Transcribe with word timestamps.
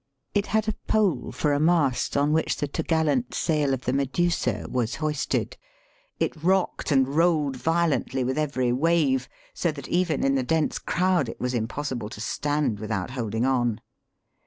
It 0.33 0.47
had 0.47 0.67
a 0.67 0.73
pole 0.87 1.31
for 1.31 1.53
a 1.53 1.59
mast, 1.59 2.17
on 2.17 2.33
which 2.33 2.55
the 2.57 2.67
top 2.67 2.87
gallant 2.87 3.35
sail 3.35 3.71
of 3.71 3.81
the 3.85 3.93
Medusa 3.93 4.65
was 4.67 4.95
hoisted. 4.95 5.57
It 6.19 6.41
rocked 6.41 6.91
and 6.91 7.07
rolled 7.07 7.55
violently 7.55 8.23
with 8.23 8.35
every 8.35 8.71
wave, 8.73 9.29
so 9.53 9.71
that 9.71 9.87
even 9.89 10.23
in 10.25 10.33
the 10.33 10.41
dense 10.41 10.79
crowd 10.79 11.29
it 11.29 11.39
was 11.39 11.53
impossible 11.53 12.09
to 12.09 12.19
stand 12.19 12.79
without 12.79 13.11
holding 13.11 13.45
on. 13.45 13.79